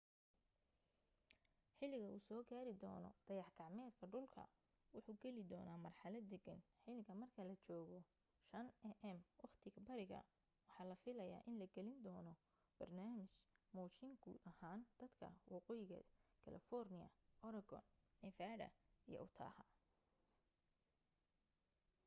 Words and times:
xiliga 1.77 2.07
uu 2.13 2.19
soo 2.27 2.41
gaari 2.49 2.73
doona 2.83 3.09
dayax 3.27 3.49
gacmeedka 3.59 4.05
dhulka 4.13 4.43
wuxuu 4.93 5.17
geli 5.23 5.43
doona 5.51 5.75
marxalad 5.85 6.25
degan 6.33 6.59
xiliga 6.83 7.13
marka 7.21 7.41
la 7.49 7.55
joogo 7.67 7.99
5am 8.65 9.17
waqtiga 9.41 9.79
bariga 9.87 10.19
waxaa 10.63 10.89
la 10.91 10.95
filaya 11.03 11.39
in 11.49 11.55
la 11.61 11.67
gelin 11.75 11.99
doona 12.05 12.33
barnaamij 12.77 13.31
muujin 13.75 14.13
guud 14.23 14.41
ahaan 14.51 14.81
dadka 15.01 15.27
waqooyiga 15.53 15.99
california 16.43 17.07
oregon 17.47 17.85
nevada 18.21 18.67
iyo 19.09 19.19
utah 19.27 19.55